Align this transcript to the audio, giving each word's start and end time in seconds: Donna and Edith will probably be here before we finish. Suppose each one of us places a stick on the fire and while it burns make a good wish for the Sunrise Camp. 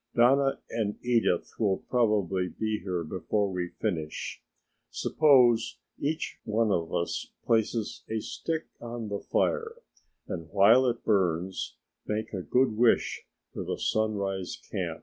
Donna 0.15 0.57
and 0.71 0.95
Edith 1.05 1.53
will 1.59 1.77
probably 1.87 2.47
be 2.49 2.79
here 2.79 3.03
before 3.03 3.51
we 3.51 3.67
finish. 3.79 4.41
Suppose 4.89 5.77
each 5.99 6.39
one 6.43 6.71
of 6.71 6.91
us 6.91 7.27
places 7.45 8.01
a 8.09 8.19
stick 8.19 8.65
on 8.79 9.09
the 9.09 9.19
fire 9.19 9.75
and 10.27 10.49
while 10.49 10.87
it 10.87 11.03
burns 11.05 11.75
make 12.07 12.33
a 12.33 12.41
good 12.41 12.75
wish 12.75 13.27
for 13.53 13.63
the 13.63 13.77
Sunrise 13.77 14.57
Camp. 14.71 14.99